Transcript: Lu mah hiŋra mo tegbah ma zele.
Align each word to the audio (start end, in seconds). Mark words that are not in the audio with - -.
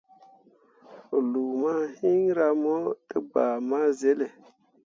Lu 1.29 1.43
mah 1.61 1.81
hiŋra 1.99 2.47
mo 2.61 2.75
tegbah 3.09 3.55
ma 3.69 3.79
zele. 3.99 4.27